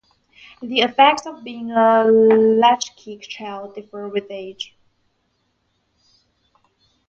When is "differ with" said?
3.75-4.25